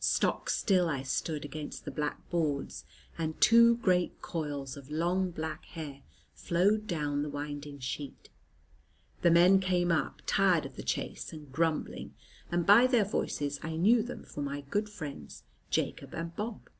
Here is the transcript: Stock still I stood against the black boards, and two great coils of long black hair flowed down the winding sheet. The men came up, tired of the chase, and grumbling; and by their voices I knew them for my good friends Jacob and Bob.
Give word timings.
Stock 0.00 0.50
still 0.50 0.88
I 0.88 1.04
stood 1.04 1.44
against 1.44 1.84
the 1.84 1.92
black 1.92 2.28
boards, 2.30 2.84
and 3.16 3.40
two 3.40 3.76
great 3.76 4.20
coils 4.20 4.76
of 4.76 4.90
long 4.90 5.30
black 5.30 5.66
hair 5.66 6.02
flowed 6.34 6.88
down 6.88 7.22
the 7.22 7.28
winding 7.28 7.78
sheet. 7.78 8.28
The 9.22 9.30
men 9.30 9.60
came 9.60 9.92
up, 9.92 10.20
tired 10.26 10.66
of 10.66 10.74
the 10.74 10.82
chase, 10.82 11.32
and 11.32 11.52
grumbling; 11.52 12.12
and 12.50 12.66
by 12.66 12.88
their 12.88 13.04
voices 13.04 13.60
I 13.62 13.76
knew 13.76 14.02
them 14.02 14.24
for 14.24 14.42
my 14.42 14.62
good 14.62 14.88
friends 14.88 15.44
Jacob 15.70 16.12
and 16.12 16.34
Bob. 16.34 16.70